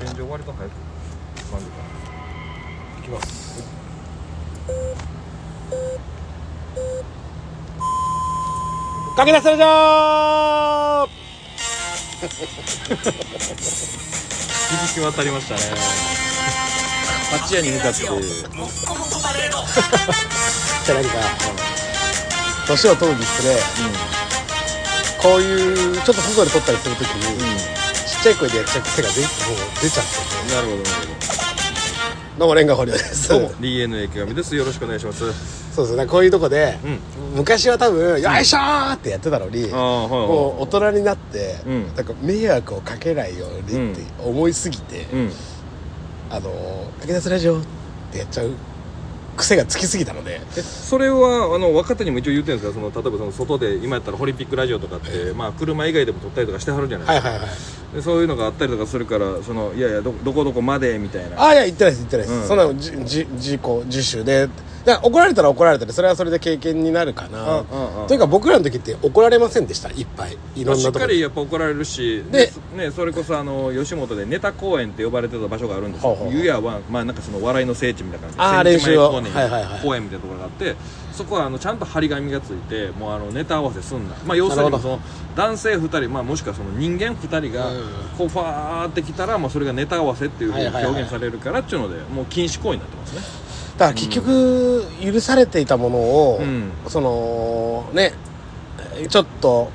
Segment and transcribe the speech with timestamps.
[0.00, 0.72] 現状割と早く
[1.50, 1.72] 感じか
[2.98, 3.64] いきます。
[9.16, 11.06] かけ出せるじゃ
[14.70, 15.60] 響き渡りましたね
[17.30, 18.14] 八夜に向かってじゃあ
[20.94, 21.10] なんか
[22.66, 23.54] 年を取るにつれう
[24.10, 24.14] ん
[25.24, 26.86] こういうちょっと外で撮ったりす。
[26.86, 27.73] るときに、ちっ
[28.24, 29.28] ちゃい声でやっちゃう癖が出もう
[29.82, 31.12] 出ちゃってなるほどなるほ
[32.32, 32.38] ど。
[32.38, 33.28] どうもレンガ堀尾です。
[33.28, 33.50] どうも。
[33.60, 34.56] DNA 池上です。
[34.56, 35.74] よろしくお願いします。
[35.74, 37.36] そうですねこういうとこで、うん。
[37.36, 40.28] 昔は多分「よいしょー!」ってやってたのに、ああはいはい。
[40.28, 41.94] もう大人になって、うん。
[41.94, 45.32] なんか迷惑をかけないようにって思いすぎて、うん。
[46.30, 46.50] あの
[47.02, 47.62] 「かけ出すラジオ」っ
[48.10, 48.52] てやっちゃう
[49.36, 50.40] 癖がつきすぎたので。
[50.56, 52.80] えそれはあの若手にも一応言ってるんですか？
[52.80, 61.40] その例えばその外で今やったらホリンピックラジオとかって、まあ、車以外でも撮ったりとかしてはるじゃないですか、はいはいはいでそういうのがあったりとかするからそのいやいやどどこどこまでみたいな。
[61.40, 62.48] ああいや言ってないです言ってないです、うん。
[62.48, 64.48] そんなのじじ自己自主で
[65.02, 68.06] 怒られたら怒られたでそれはそれで経験になるかな、うんうんうん。
[68.06, 69.90] というか僕らの時って怒られませんでした？
[69.90, 70.36] いっぱい。
[70.56, 79.80] いろんなところりやっぱ怒られるしででね、それこそあの吉本でネタ公演って呼ばれてた場所があるんですよ湯屋は、まあ、なんかその笑いの聖地みたいな感じで練習公演はいはいはい。
[79.80, 80.74] 公演みたいなところがあって
[81.12, 85.00] そこはあのちゃんと張り紙がついてもうあのネタ合わせすんな、まあ、要するにその
[85.36, 87.82] 男性2人、まあ、もしくはその人間2人がうん
[88.18, 93.43] こうファーってきたら、まあ、それがネタ合わせっていうふうに表現されるからっていうのでもう禁止行為になってますね
[93.78, 96.70] だから結局許されていたものを、うん。
[96.88, 98.12] そのね
[99.08, 99.70] ちょっと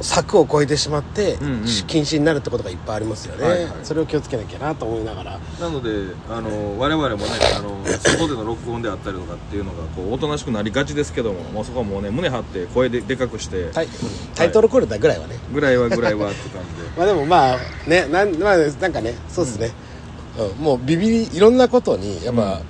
[0.00, 1.64] 柵を越えてしまって、うんうん。
[1.86, 3.72] 禁止になるってことがいっぱいありますよね、はいはい。
[3.84, 5.38] それを気をつけなきゃなと思いながら。
[5.60, 7.22] なのであの我々もね
[7.56, 13.88] あの 外での録音であったりとかっていうのがこうおとなしくなりがちですけどももうそこはもうね胸張って声ででかくしてタイ
[14.34, 16.88] タイトルコールだぐらいはね、ぐらいはぐらいはって感じで。
[16.98, 19.70] まあでもまあねなん,、まあ、なんかねそうですね、
[20.38, 20.64] うん。
[20.64, 22.60] もうビビりいろんなことにやっぱ、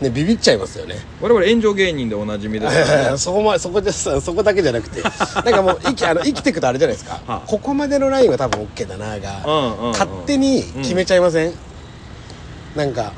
[0.00, 0.96] ねビビっちゃいますよね。
[1.20, 2.84] 我々炎上芸人でおなじみです。
[2.86, 5.02] からねそこまそこでさそこだけじゃなくて。
[5.02, 7.42] なんかもう生きあの生きていくとあれじゃないですか、はあ。
[7.46, 9.90] ここまでのラインは多分 OK だなが、うんうんうん。
[9.92, 11.52] 勝手に決めちゃいません、
[12.74, 13.12] なんか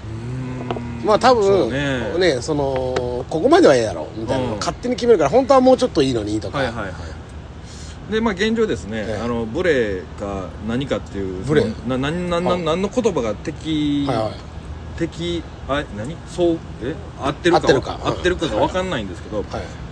[1.02, 1.06] うん。
[1.06, 1.72] まあ多そ分う
[2.18, 2.34] ね。
[2.34, 4.58] ねそのここまではええやろみたいなのうん。
[4.58, 6.92] 勝手に決めるから本当はもうちょっといいのにとか、はいはいはい。
[8.12, 9.22] でまあ現状ですね、ええ。
[9.24, 14.06] あのブレが何かっていうブレななななはい何の言葉が敵、
[14.92, 16.16] はいはい敵あ何？
[16.26, 16.94] そうえ？
[17.20, 17.98] 合ってるか合ってるか。
[18.04, 19.46] 合ってるかが分かんないんですけど、はい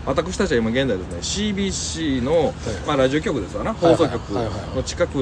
[0.06, 2.54] 私たちは今現在ですね CBC の、
[2.86, 3.72] まあ、ラジオ局ですわな。
[3.72, 4.30] はい放送局
[4.74, 5.16] の近く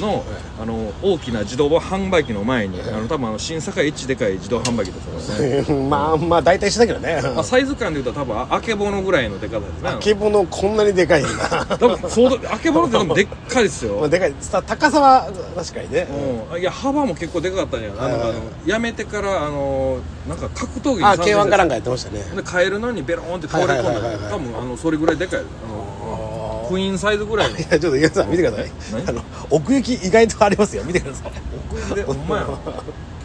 [0.00, 0.24] の
[0.60, 5.86] あの大きな自動販売機の前にあの多分あの新坂一でかい自動販売機ですよね。
[5.88, 7.20] まあまあ大体一緒だけどね。
[7.34, 9.88] ま あ、サイズ感で言うと多分ああけぼのぐらいのでかさですね。
[9.90, 13.96] あけぼのこんなにでかいんだ 多分そうだあけぼのって多分でっかいですよ。
[13.98, 14.34] まあでかい。
[14.40, 16.08] さ高さは確かにね、
[16.52, 18.30] うん、いや幅も結構でかかったんやあの、はいはいはい。
[18.30, 19.98] あのやめてからあの
[20.28, 22.24] なんか格闘技にあ参戦 K1 かなんかやってましたね。
[22.36, 24.32] でカエルのにベローンって倒れ込んだはい。
[24.32, 25.40] 多分あのそれぐらいでかい。
[25.40, 27.58] あのクイーンサイズぐらいの。
[27.58, 28.70] いやちょっと岩田さん見てください。
[28.92, 29.08] 何？
[29.08, 31.32] あの奥行き意外とありますよ見てください。
[31.70, 32.46] 奥行きでほんまや。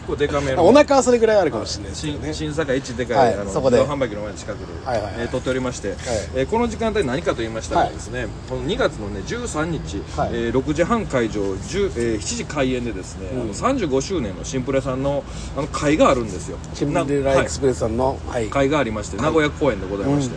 [0.06, 0.64] 結構でかめの。
[0.64, 3.78] お腹はそれぐらいあるかもしれないですけ新どね新坂一でかい、はいあのそこで。
[3.78, 5.22] 自動販売機の前の近くで、はいはいはい。
[5.22, 5.96] えー撮っておりまして、
[6.36, 10.30] えーこの時間帯何かと言いましたらはいですね、この2月のね13日、はい。
[10.32, 15.24] えー6時半会場10、えー7時開演でですね、あの35周年のシンプレさんの
[15.56, 16.58] あの会があるんですよ。
[16.74, 18.48] シンプルライエクスプレスさんのはい。
[18.48, 20.36] 会がありまして名古屋公演でございまして、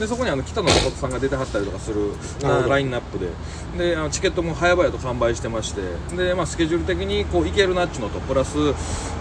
[0.00, 2.12] でそこにあの北野誠さんが出てはったりとかする
[2.68, 3.28] ラインナップで。
[3.78, 5.82] であのチケットも早々と完売してまして。
[6.16, 8.56] で、まあ、スケジュール的にこう行けるなっちゅうのとプラス、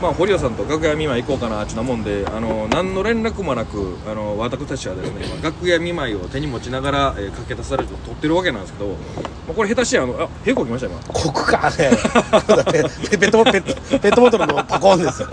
[0.02, 8.96] まあ、堀尾さんと楽屋見舞い行こうかなっちゅうなもんであの何の連絡もなくあの私たちはですね今楽屋見舞いを手に持ちながら、えー、駆け出されて撮ってるわけなんですけど、ま
[9.52, 11.00] あ、これ下手しやあのあ平行来ました今。
[11.02, 11.92] ここかね。
[13.10, 15.30] ペペペットボペットペットボトルのパコーンですよ。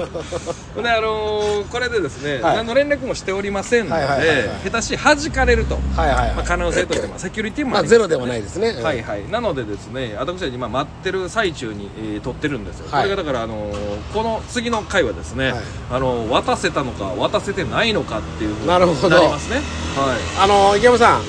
[0.83, 2.56] であのーこれでですね、はい。
[2.56, 8.73] 何の連絡もしておりませんので、はいはいはいはい下手し弾かれると、はいはいまあ、はい可能性として、まあ、セキュリティもまあありますゼロではないですね。
[8.83, 9.29] はいはい。
[9.29, 13.03] なのでですね私たち今待ってる最中に、えー撮ってるんですよ、はい。
[13.05, 15.62] これがだから、あのーこの次の回はですね、はい。
[15.93, 19.17] あのー渡せたのか渡せてないのかっていうふうになるほど。
[19.17, 19.56] なりますね。
[19.97, 21.23] はあの池山さん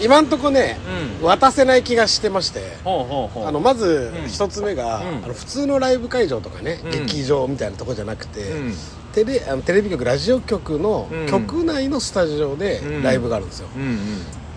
[0.00, 0.78] 今んとこね
[1.20, 1.26] うん。
[1.26, 3.46] 渡せない気がしてましていほうほうほう。
[3.46, 4.28] あのまずうん。
[4.28, 5.24] 一つ目が、うん。
[5.24, 6.90] あの普通のライブ会場とかね、うん。
[6.90, 8.74] 劇場みたいなとこじゃなくて、うん
[9.12, 11.26] テレあのテレビ局ラジオ局のうん。
[11.26, 13.02] 局内のスタジオでうん。
[13.02, 13.98] ライブがあるんですよ、うんうん。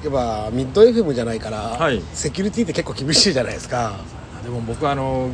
[0.03, 2.01] やっぱミッド FM じゃないから、はい。
[2.13, 3.99] セキュリティって結構厳しいじゃないですか。
[4.43, 5.29] でも僕あの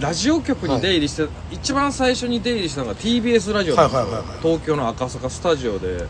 [0.00, 4.38] ラジオ局に出入りして、一番最初に出入りしたのが TBS ラジオなんですよ、はいはいはいはい。
[4.42, 6.04] 東京の赤坂スタジオで、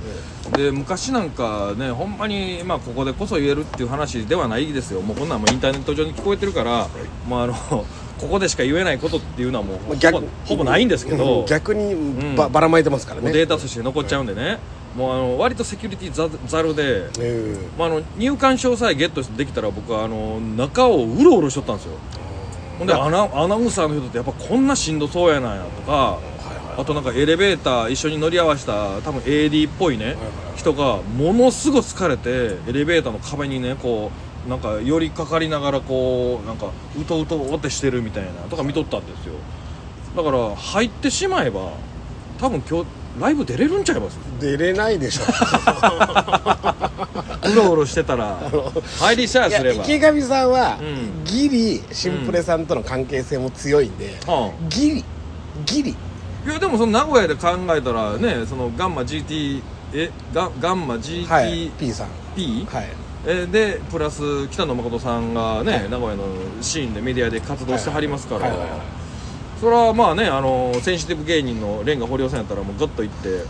[0.57, 5.03] で昔なんかねほんまに、まあ、ここでこそ言えるっていう話ではないですよ。
[5.03, 6.89] もうこんなんもうインターネット上に聞こえてるから、
[7.29, 7.55] まあ、あの
[8.19, 12.37] ここでしか言えないことっていうのはもうほぼほぼないんですけど、うん逆にん。
[12.37, 13.27] ばばらまいてますからね。
[13.27, 14.59] もうデータとして残っちゃうんでね、
[14.97, 17.57] もうあの割とセキュリティざざるで、え。
[17.79, 21.93] まあ、あの入館証さえゲットできたら僕はあの中をうろうろしとったんですよ
[22.79, 26.19] ほんでアナアナウンサーの人ってやっぱこんなしんどそうやなんやとか
[26.77, 30.17] あとなんかエレベーター一緒に乗り合わせた多分 AD っぽいね
[30.57, 34.11] 人がものすごい疲れてエレベーターの壁にねこ
[34.47, 36.67] うなんか寄りかかりながらこうなんか
[37.01, 39.35] うとうとってしてるみたいなとか見とったんですよ。
[40.17, 41.71] だから入ってしまえば
[42.39, 42.87] 多分今日
[43.21, 44.19] ライブ出れるんちゃいます？
[44.41, 45.23] 出れないでしょ
[47.51, 48.39] うろうろしてたら
[49.01, 49.85] 入りさえすれば。
[49.85, 51.25] 池上さんは、うん。
[51.25, 54.69] ギリシンプレさんとの関係性も強いんで、うん。
[54.69, 55.05] ギリ
[55.65, 55.91] ギリ。
[55.91, 55.97] い
[56.49, 59.63] やでもその名古屋で考えたらねそのガンマ GT
[59.95, 62.09] えガガンマ GTP、はい P さん。
[62.09, 62.87] はい。
[63.27, 65.91] えでプラス北野誠さんがね、はい。
[65.91, 66.25] 名古屋の
[66.61, 68.81] シーンでメディアで活動してはりますから、はいはいはいはい
[69.65, 73.47] それはまあねあのセンシティブ芸人のレンガ堀尾さんやったらもうグッといって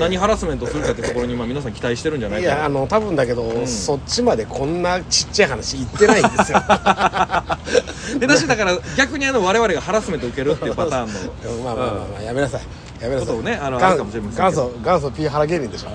[0.00, 2.56] 何ハラスメントするかってところに今皆さん期待してるんじゃないいかな。
[2.56, 6.58] やあの多分だけど、んそっちまでこんなちっちゃい話言ってないんですよ。
[8.18, 11.20] で私だから逆にあの我々がハラスメント受けるっていうパターンの。
[11.62, 12.62] まあまあまあ、まあ、やめなさい。
[13.00, 13.28] やめなさい。
[13.28, 15.90] ことをねあの元祖元祖ピーハラ芸人でしょ。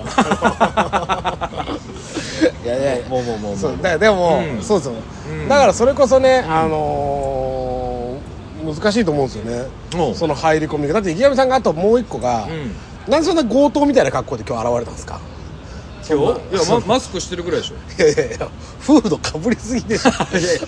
[2.64, 3.78] いやいやもうもうもうもう。
[3.82, 4.62] だでも、うん。
[4.62, 7.59] そうそう、うんだからそれこそね、あのー
[8.64, 10.14] 難しいと思うんですよね。
[10.14, 10.94] その入り込みが。
[10.94, 13.10] だって池上さんがあともう一個が、うん。
[13.10, 15.20] なんでそんな強盗みたいな格好で今日現れたんですか？
[16.08, 16.66] 今日？
[16.66, 17.74] いや、マスクしてるぐらいでしょ。
[18.02, 18.48] いやいやいや
[18.80, 20.10] フードかぶりすぎでしょ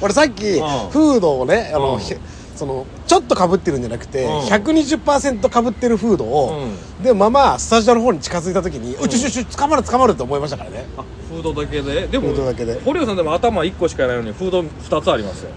[0.01, 0.91] 俺さっき、うん。
[0.91, 1.99] フードをねあの、うん。
[2.01, 2.15] ひ
[2.55, 4.31] そのちょっとかぶってるんじゃなくて、うん。
[4.41, 6.67] 120%かぶってるフードを、
[7.03, 10.87] でままスタジオの方に近づいた時に、うちょちょちょ捕まる捕まるって思いましたからね。
[10.97, 12.07] あフードだけで？
[12.09, 12.81] でもフードだけで。
[12.85, 15.51] 堀尾さんでも頭1個しかないのにフード2つありますよ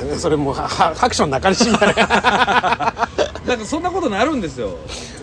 [0.18, 2.04] それもうハクション中西みたいな
[3.46, 4.70] なんかそんなことなるんですよ。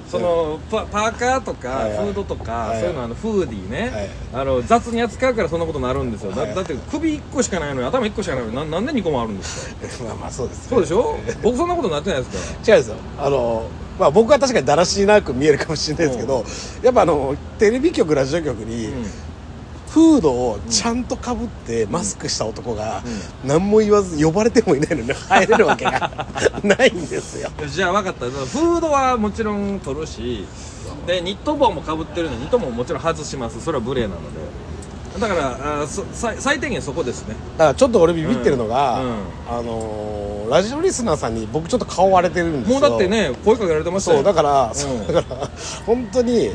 [0.09, 4.09] そのパパーカーとかフードとか、はいそういうのあのフーディーね、はい
[4.41, 10.03] あの雑に扱うからそんなことになるんですよ、だって首1個しかないのに頭1個しかないのにななんで2個もあるんですか？
[10.05, 11.17] まあまあそうです、そうでしょ？
[11.41, 12.71] 僕そんなことなってないですか？
[12.71, 12.95] 違うんですよ。
[13.19, 13.63] あの
[13.99, 16.45] まあ僕は確かにだらしなく見えるかもしれないですけど、
[16.83, 19.05] やっぱあのテレビ局ラジオ局に、うん
[19.93, 23.03] フードをちゃんとかぶってマスクした男が
[23.45, 26.25] 何も言わず呼ばれてもいないのに入れるわけが
[26.63, 27.51] ないんですよ。
[27.67, 28.25] じゃあ分かった。
[28.25, 30.45] フードはもちろん取るし
[31.05, 33.61] でニット帽もかぶってるのにニット帽ももちろん外します。
[33.61, 34.23] それは無礼なので
[35.19, 37.35] だからあそ最最低限そこですね。
[37.57, 39.07] だからちょっと俺ビビってるのが、うん。
[39.07, 39.15] うん。
[39.47, 42.79] あのーラジオリスナーさんに僕ちょっと顔割れてるんですよ。
[42.79, 44.17] もうだってね声かけられてましたよ。
[44.17, 44.75] そうだから、ん。
[44.75, 45.49] そうだから
[45.85, 46.53] 本当に、ん。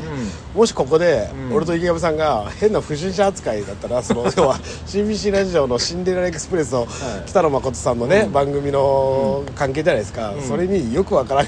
[0.53, 1.55] もしここで、うん。
[1.55, 6.87] 俺と池上さんが変な不審者扱いだったら その要は CBC ラジオの「シンデレラエクスプレス」の
[7.25, 11.47] 北野誠さんのね、番組の関係じゃないですか、それによくわからん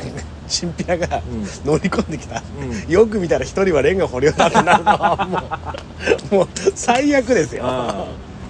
[0.52, 1.22] チンピラが
[1.66, 2.92] 乗り込んできた、うん。
[2.92, 5.26] よく見たら一人はレンガ堀尾だってなるのは
[6.30, 6.36] もう。
[6.36, 7.64] もう最悪ですよ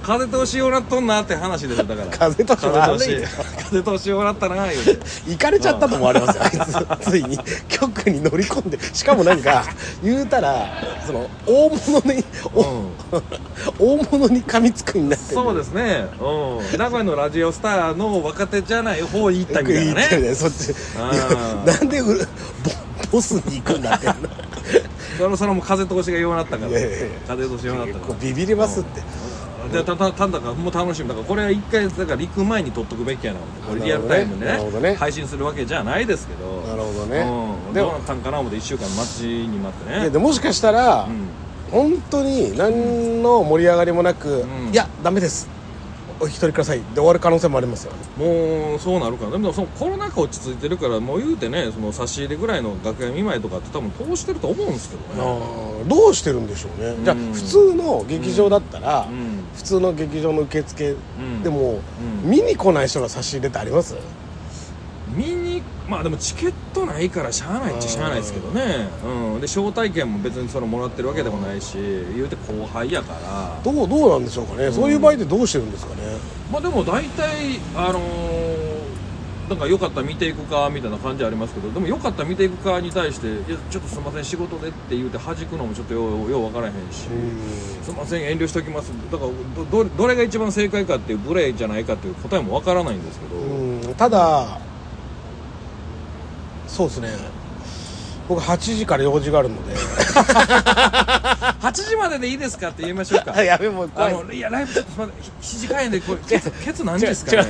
[0.04, 2.08] 風通しようなっとんなって話ですよだから。
[2.18, 3.26] 風通し悪い風で通し
[3.64, 5.00] 風通しようなったな言うて。
[5.28, 7.10] 行かれちゃったと思われますよあいつ。
[7.12, 7.38] ついに。
[7.70, 8.80] 局に乗り込んで。
[8.94, 9.64] しかもなんか
[10.04, 10.68] 言うたら
[11.06, 12.62] その大物に、お
[13.80, 15.36] 大物に噛みつくになってる。
[15.36, 16.08] そうですね。
[16.20, 16.78] うん。
[16.78, 20.18] 名古屋のラジオスターの若手じゃない方に行ったみたいなね。
[20.20, 20.74] ねそっち。
[21.66, 22.72] なんでうボ
[23.12, 24.08] ボスに行くんだって
[25.18, 26.72] それそれも風通しがようなったから。
[27.28, 28.16] 風通しようなったから。
[28.20, 29.02] ビビりますって
[29.72, 31.08] でたたただもう楽しみ。
[31.08, 34.96] だからこれは一回だから行く前に撮っとくべきやなこれリアルタイムでなるほどね。
[34.96, 36.62] 配信するわけじゃないですけど。
[36.62, 37.20] なるほどね。
[37.68, 40.00] うん、でもどうなったんかな思って1週間待ちに待ってね。
[40.02, 41.28] いやでもしかしたら、うん。
[41.72, 44.74] 本当に何の盛り上がりもなく、うん。
[44.74, 45.48] いやダメです
[46.22, 46.80] お引き取りください。
[46.80, 47.94] で終わる可能性もありますよ。
[48.18, 55.84] もうそうなるからでもそのコロナ禍落ち着いてるからもう言うてねその差し入れぐらいの楽屋見舞いとかって多分通してると思うんですけどね。
[55.88, 59.44] どうしてるんでしょうね、じゃあうん普通の劇場だったら、うん。
[59.56, 61.80] 普通の劇場の受付んでも、
[62.24, 62.30] うん。
[62.30, 63.96] 見に来ない人が差し入れってあります？
[65.92, 68.88] まあでもチケットないからしゃあないっちゃしゃあないですけどね。
[69.04, 69.42] うん。
[69.42, 71.78] で招待券も別にそのもらってるわけでもないし
[72.16, 73.60] 言うて後輩やから。
[73.62, 76.02] どうどうなんでしょうかね、そういう場合ってどうしてるんですかね。
[76.50, 78.82] まあでも大体あのー
[79.50, 87.10] なんかよかったら見ていくかみたいな感じありますけどでもよかったら見ていくかに対して「いやちょっとすいません仕事で」って言うて弾くのもちょっとようよう分からへんし
[87.84, 89.32] 「すいません遠慮しておきます」だから
[89.70, 93.96] どどどれが一番正解かっていう無礼じゃないかっていう答えも分からないんですけど、うん。
[93.96, 94.58] ただ
[96.72, 97.10] そうですね。
[98.30, 99.76] 僕8時から用事があるので。
[101.62, 103.40] 8時まででいいですかって言いましょうか。
[103.44, 104.14] やべもうあ怖い。
[104.26, 107.46] のいやライブちょっと待って7時開演でこれケツケツ何時ですかね。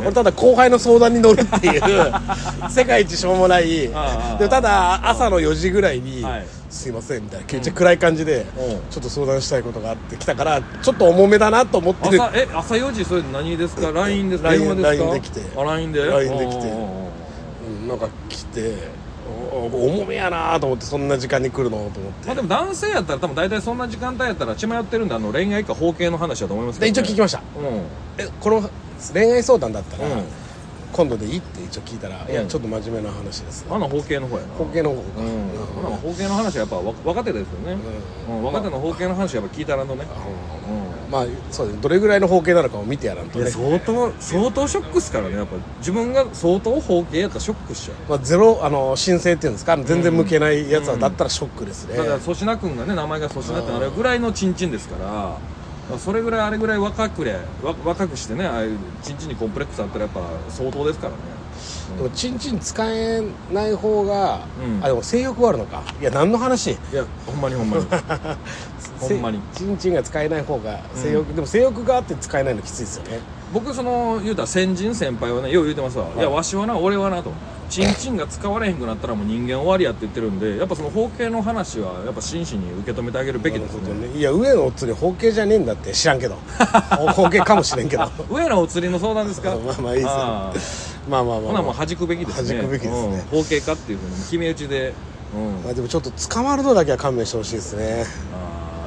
[0.00, 1.82] 俺ただ後輩の相談に乗るっていう
[2.70, 3.90] 世界一しょうもない。
[3.92, 8.80] ああでただ朝の4時ぐらいにはい「すいません」みたいなめっちゃ暗い感じでうん。
[8.90, 12.22] ちょっと相談したいことがあって来たからちょっと重めだなと思ってる。
[12.22, 16.99] 朝え朝4時それ何ですか？LINE ですか？LINE 電話ですか LINE で来てあ LINE で？LINE で来て
[17.90, 18.74] なんか来て
[19.52, 22.26] お重めやなと思ってそんな時間に来るのと思って。
[22.26, 27.42] まあでも男性やったら多分大体そんな時間帯やったら血迷ってるんであの恋愛か包茎の話だと思いますけでど、ね、一応聞きました。
[27.56, 28.24] うん。
[28.24, 28.70] えこの
[29.12, 30.24] 恋愛相談だったら、うん
[30.92, 33.64] 今度でいいって一応聞いたら、いやうんちょっと真面目な話です。
[33.70, 34.48] あの包茎の方やな。
[34.54, 37.76] 包茎の方か、うん、ほな包茎の話はやっぱわ若手ですよね、
[38.28, 38.42] うん。
[38.42, 41.80] 若手の包茎の話はやっぱ聞いたらんとね、うまあそうです。
[41.80, 43.46] どれぐらいの包茎なのかを見てやらんとね。
[43.46, 45.36] や相当相当ショックっすからね。
[45.36, 47.94] やっぱ自分が相当包茎やったらショックっしょ。
[48.08, 49.76] まあ、ゼロあの申請っていうんですか？
[49.76, 55.36] 全然向けないやつは、だったらショックですね、だから粗品君がね名前が粗品ってなるぐらいのチンチンですから
[55.98, 57.32] それぐらいあれぐらい若くれ
[57.62, 61.18] わ若くしてねああいうチンチンにコンプレックスあったらやっぱ相当ですからね。
[61.96, 63.20] でもチンチン使え
[63.52, 64.84] ない方が、うん。
[64.84, 65.82] あでも性欲はあるのか。
[66.00, 66.70] いや何の話？
[66.70, 67.84] いやほんまにほんまに。
[68.98, 69.40] ほんまに。
[69.52, 73.20] せチンチンが使えない方が性欲、でも性欲があって使えないのきついですよね。
[73.52, 77.32] 僕その言うたら先人先輩はねよう言うてますわ、い、やわしはな俺はなと
[77.70, 83.80] チンチンが使われへんくなったらもう人間終わりやって言ってるんでやっぱその包茎の話はやっぱ真摯に受け止めてあげるべきですね。
[83.88, 84.08] どね。
[84.18, 86.36] いや上のおつり包茎じゃねえんだって知らんけど。
[87.14, 88.02] 包茎かもしれんけど。
[88.02, 89.50] あ上のお釣りの相談ですか？
[89.64, 90.10] まあまあいいですよ。
[90.12, 90.52] あ
[91.08, 92.56] まあまあまあ、ーほなもう弾くべきですね。
[92.58, 94.92] 弾くべきですねうん、包茎かっていうふうに決め打ちで。
[95.34, 95.64] うん。
[95.64, 98.04] まあ、でもちょっと捕まるのだけは勘弁してほしいですね。
[98.34, 98.39] あー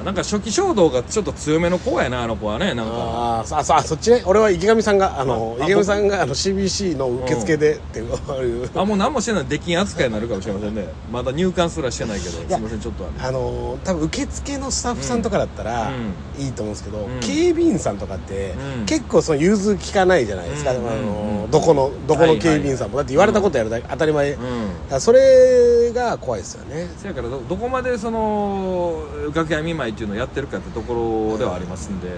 [0.03, 2.91] なんか初期衝動がちょっと強めの子やなあの子はねなんか。
[2.93, 4.21] ああそあそあそっちね。
[4.25, 9.45] 俺は池上さんがあのあ池上さんがあの CBC の受付でっていう、 あもう何もしてない。
[9.45, 10.87] 出禁扱いになるかもしれませんね。
[11.11, 13.27] まだ入館すらしてないけどすいやませんちょっとあの。
[13.29, 16.43] あの多分受付のスタッフさんとかだったらうん。
[16.43, 17.19] いいと思うんですけど、ん。
[17.21, 18.85] 警備員さんとかって、うん。
[18.85, 20.77] 結構その融通きかないじゃないですか、うん。
[20.77, 21.51] あのうん。
[21.51, 26.89] どこのどこの警備員さんも、だって言われたことやるだけ当たり前、だかうんらそれが怖いですよね。
[26.97, 32.17] せやからどどこまでその楽屋見舞いっていうのをやってるかってところではありますんで、はい、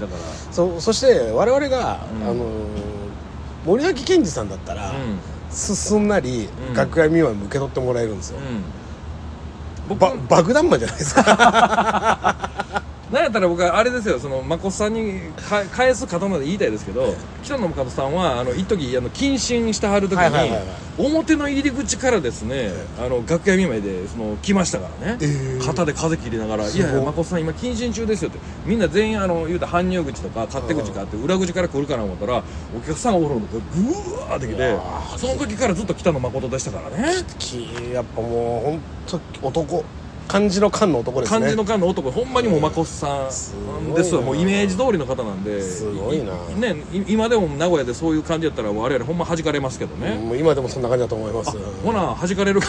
[0.00, 0.16] だか
[0.50, 2.28] そそして我々が、うん。
[2.28, 2.44] あの
[3.64, 6.74] 森脇健児さんだったら、らうん、すすんなり、うん。
[6.74, 8.64] 楽屋見舞いも受け取ってもらえるんですよ、うん、
[9.88, 12.81] 僕ば爆弾魔じゃないですか
[13.12, 20.62] なんやったら僕はあれですよその誠さんにか返す方まで言いたいですけど北野誠さんはあの一時あの謹慎してはる時に、はいはい
[20.98, 25.64] 表の入り口からですねあの楽屋見舞いでその来ましたからね、えー。
[25.64, 26.86] 肩で風切りながら「すごい。
[26.86, 28.38] いやいや誠さん今謹慎中ですよ」って。
[28.66, 32.42] みんな全員あの言うたら搬入口とか勝手口があって裏口から来るかな思ったら
[32.76, 34.78] お客さんおるのがぐわーってきて
[35.16, 37.24] その時からずっと北野誠でしたからね。
[37.38, 38.80] きやっぱもう本
[39.40, 39.84] 当男
[40.28, 41.38] 漢字の漢の男ですね。
[41.38, 42.10] 漢字の漢の男。
[42.10, 44.22] ほんまにもう誠さすんですわ。
[44.22, 45.60] もうイメージ通りの方なんで。
[45.60, 46.32] すごいな。
[46.56, 51.56] いねい今でも名古屋でそういう感じやったら我々ほんま弾かれますけどね、もう今でもそんな感じだと思います。
[51.84, 52.68] ほな弾かれるか。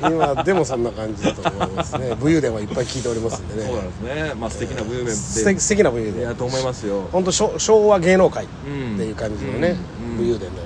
[0.08, 2.14] 今でもそんな感じだと思いますね。
[2.20, 4.34] 武勇伝はいっぱい聞いておりますんでそうなんねですね。
[4.38, 6.22] まあ素敵なブーメン素敵な武勇伝。
[6.22, 7.08] いやと思いますよ。
[7.12, 8.96] 本当昭昭和芸能界っうん。
[8.96, 10.10] ていう感じのね、うん。
[10.12, 10.16] うん。
[10.18, 10.56] 武勇伝の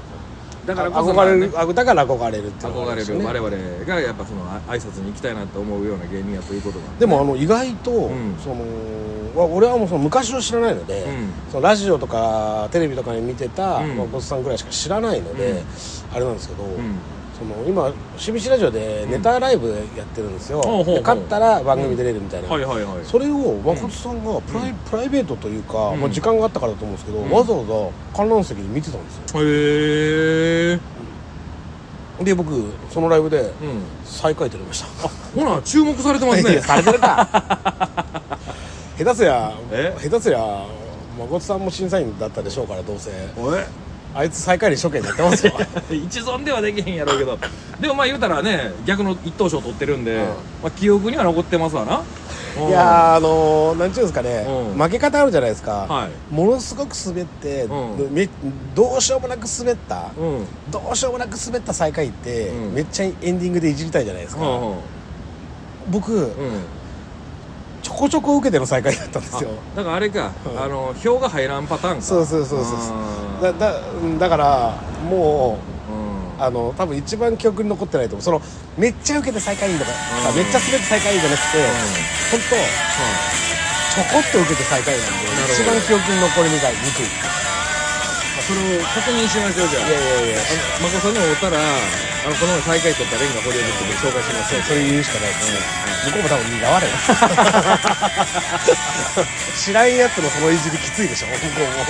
[0.71, 1.71] だからこそ憧れる、まあね。
[1.71, 3.25] あだから憧れるっていうのがあ憧れる。
[3.25, 8.39] 我々がやっぱそのあ挨拶に行きたいなと思うような芸人やということなんでもあの意外と、ん。
[8.39, 11.33] そのわ俺はもうその昔を知らないので、うん。
[11.49, 13.97] そのラジオとかテレビとかに見てた、うん。
[13.97, 15.67] まあ、ボスさんぐらいしか知らないので、うん。
[16.13, 17.01] あれなんですけど、うん
[17.41, 20.95] その今 CBC ラジオでネタライブやってるんですよ、ほうほうほう。
[20.97, 23.05] で勝ったら番組出れるみたいな、はいはいはい。
[23.05, 26.01] それを誠さんがプライ,、プライベートというか、うん。
[26.01, 27.31] まあ、時間があったからだと思うんですけど、ん。
[27.31, 29.43] わざわざ観覧席で見てたんですよ。
[29.43, 30.79] へえ
[32.23, 32.53] で僕
[32.91, 33.51] そのライブでうん。
[34.05, 35.09] 最下位取りました。
[35.09, 36.61] ほな注目されてますね。
[36.61, 37.27] されてるか
[38.99, 39.97] 下手すりゃえ？
[39.99, 40.67] 下手すりゃ
[41.19, 43.11] 誠さんも審査員だったでしょうからどうせ
[44.15, 45.53] あいつ最下位に処刑になってますよ。
[45.91, 47.39] 一存ではできへんやろうけど。
[47.81, 50.21] でもまあ言うたらね逆の一等賞取ってるんで、うん。
[50.21, 52.03] まあ、記憶には残ってますわな、
[52.59, 52.69] うん。
[52.69, 54.83] いやーあのー、なんちゅうんですかね、うん。
[54.83, 56.35] 負け方あるじゃないですか、はい。
[56.35, 58.13] ものすごく滑って、うん。
[58.13, 58.29] め
[58.75, 60.47] どうしようもなく滑った、うん。
[60.71, 62.75] どうしようもなく滑った最下位って、うん。
[62.75, 64.43] めっちゃエンディングでいじりたいじゃないですか、
[65.89, 66.33] 僕、うん。
[67.83, 69.51] ちょこちょこ受けての最下位だったんですよ。
[69.75, 70.63] あだからあれか、うん。
[70.63, 72.03] あの票が入らんパターンか。
[72.03, 72.67] そうそうそうそう
[73.41, 74.75] だだうんだから
[75.09, 76.37] もうん。
[76.39, 78.23] うあの多分一番記憶に残ってないと思う。
[78.23, 78.41] その
[78.79, 79.91] めっちゃ受けて最下位とか、
[80.31, 80.37] うん。
[80.37, 81.59] めっちゃ滑って最下位じゃなくて、
[82.31, 82.57] 本当
[83.91, 89.89] ちょこっと受けて最下位なんで一番記憶に残りにくい、まあ、それを確認しましょうじゃあ。
[89.89, 90.39] いやいやいや。
[90.41, 95.61] あの眞子さんに会うたらあのこの前最下位取ったレンガ堀江ですけど紹介しますよそれ言うしかないですね。
[96.05, 96.93] 向こうも多分苦笑い
[99.53, 101.85] 知らんやつのそのいじりきついでしょ向こうも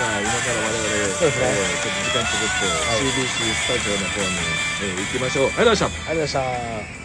[0.00, 1.46] なら今から我々そうですね。
[1.46, 4.38] えーちょっと時間作って、CBC スタジオの方に、
[4.78, 5.52] えー行きましょう。
[5.56, 6.10] ありがとうございました。
[6.10, 6.44] ありがとうござい
[6.84, 7.03] ました